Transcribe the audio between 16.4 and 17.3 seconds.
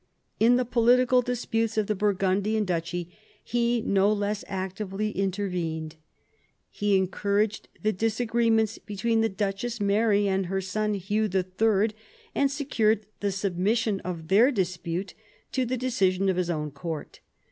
own court.